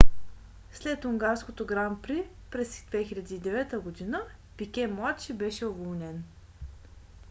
[0.73, 3.69] след унгарското гран при през 2009
[4.11, 4.21] г.
[4.57, 6.23] пике младши беше уволнен